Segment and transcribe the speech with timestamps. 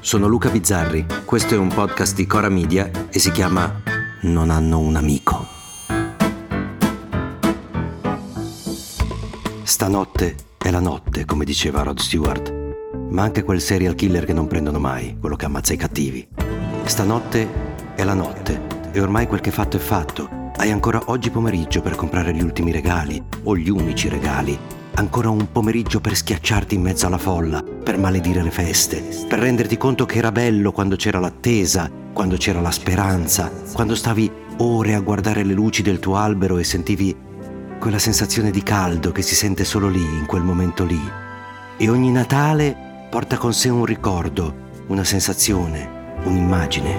[0.00, 3.82] sono Luca Bizzarri, questo è un podcast di Cora Media e si chiama
[4.22, 5.46] Non hanno un amico.
[9.62, 12.52] Stanotte è la notte, come diceva Rod Stewart,
[13.10, 16.26] ma anche quel serial killer che non prendono mai, quello che ammazza i cattivi.
[16.84, 17.48] Stanotte
[17.94, 20.50] è la notte e ormai quel che fatto è fatto.
[20.56, 25.50] Hai ancora oggi pomeriggio per comprare gli ultimi regali o gli unici regali ancora un
[25.50, 30.18] pomeriggio per schiacciarti in mezzo alla folla, per maledire le feste, per renderti conto che
[30.18, 35.54] era bello quando c'era l'attesa, quando c'era la speranza, quando stavi ore a guardare le
[35.54, 37.16] luci del tuo albero e sentivi
[37.78, 41.00] quella sensazione di caldo che si sente solo lì, in quel momento lì.
[41.78, 44.54] E ogni Natale porta con sé un ricordo,
[44.88, 46.94] una sensazione, un'immagine.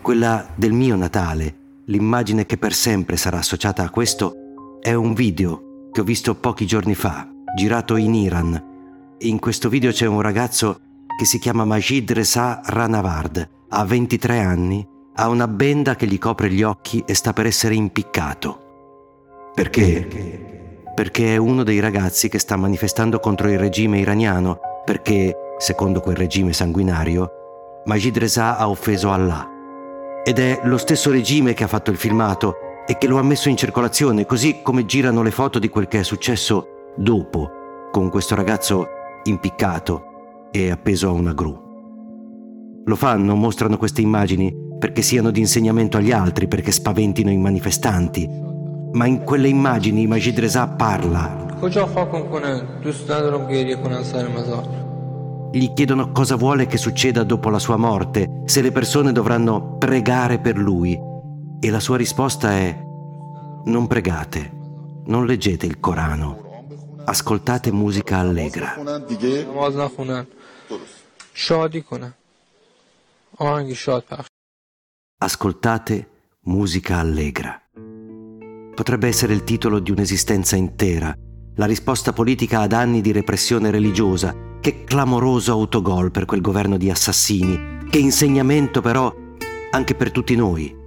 [0.00, 4.36] Quella del mio Natale, l'immagine che per sempre sarà associata a questo,
[4.80, 9.14] è un video che ho visto pochi giorni fa, girato in Iran.
[9.18, 10.80] In questo video c'è un ragazzo
[11.16, 16.50] che si chiama Majid Reza Ranavard, ha 23 anni, ha una benda che gli copre
[16.50, 19.52] gli occhi e sta per essere impiccato.
[19.54, 20.82] Perché?
[20.96, 26.16] Perché è uno dei ragazzi che sta manifestando contro il regime iraniano, perché, secondo quel
[26.16, 27.30] regime sanguinario,
[27.84, 29.48] Majid Reza ha offeso Allah.
[30.24, 33.48] Ed è lo stesso regime che ha fatto il filmato e che lo ha messo
[33.48, 37.50] in circolazione, così come girano le foto di quel che è successo dopo,
[37.90, 38.88] con questo ragazzo
[39.24, 41.62] impiccato e appeso a una gru.
[42.84, 48.28] Lo fanno, mostrano queste immagini perché siano di insegnamento agli altri, perché spaventino i manifestanti.
[48.92, 51.56] Ma in quelle immagini Majid Reza parla.
[55.50, 60.38] Gli chiedono cosa vuole che succeda dopo la sua morte, se le persone dovranno pregare
[60.38, 61.12] per lui
[61.64, 62.78] e la sua risposta è
[63.64, 64.52] non pregate,
[65.06, 66.66] non leggete il Corano,
[67.06, 68.76] ascoltate musica allegra.
[75.16, 76.08] Ascoltate
[76.42, 77.58] musica allegra.
[78.74, 81.16] Potrebbe essere il titolo di un'esistenza intera,
[81.54, 84.36] la risposta politica ad anni di repressione religiosa.
[84.60, 87.86] Che clamoroso autogol per quel governo di assassini.
[87.88, 89.10] Che insegnamento però
[89.70, 90.82] anche per tutti noi,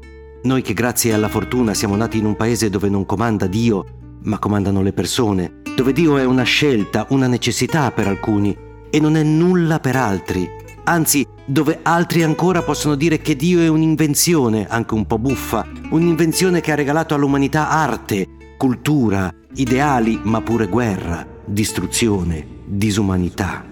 [0.48, 3.84] noi che grazie alla fortuna siamo nati in un paese dove non comanda Dio,
[4.24, 8.58] ma comandano le persone, dove Dio è una scelta, una necessità per alcuni
[8.90, 10.50] e non è nulla per altri,
[10.86, 16.62] anzi dove altri ancora possono dire che Dio è un'invenzione, anche un po' buffa, un'invenzione
[16.62, 23.66] che ha regalato all'umanità arte, cultura, ideali, ma pure guerra, distruzione, disumanità.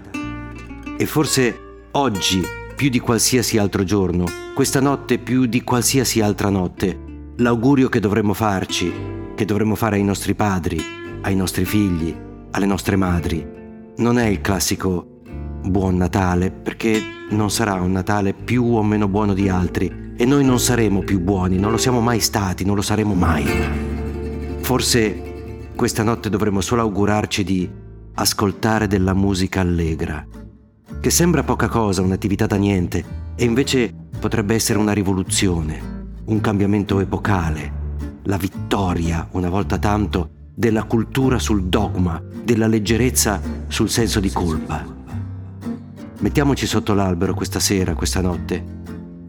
[0.98, 1.58] E forse
[1.92, 2.42] oggi
[2.76, 8.34] più di qualsiasi altro giorno, questa notte più di qualsiasi altra notte, l'augurio che dovremmo
[8.34, 8.92] farci,
[9.34, 10.78] che dovremmo fare ai nostri padri,
[11.22, 12.14] ai nostri figli,
[12.50, 13.44] alle nostre madri,
[13.96, 15.22] non è il classico
[15.62, 17.00] buon Natale, perché
[17.30, 21.18] non sarà un Natale più o meno buono di altri e noi non saremo più
[21.18, 23.46] buoni, non lo siamo mai stati, non lo saremo mai.
[24.60, 27.70] Forse questa notte dovremmo solo augurarci di
[28.16, 30.44] ascoltare della musica allegra
[31.06, 33.04] che sembra poca cosa, un'attività da niente,
[33.36, 37.72] e invece potrebbe essere una rivoluzione, un cambiamento epocale,
[38.24, 44.84] la vittoria, una volta tanto, della cultura sul dogma, della leggerezza sul senso di colpa.
[46.18, 48.64] Mettiamoci sotto l'albero questa sera, questa notte,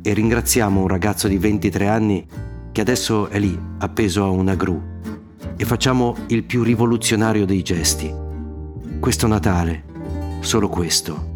[0.02, 2.26] e ringraziamo un ragazzo di 23 anni
[2.72, 4.82] che adesso è lì, appeso a una gru,
[5.56, 8.12] e facciamo il più rivoluzionario dei gesti.
[9.00, 9.84] Questo Natale,
[10.40, 11.36] solo questo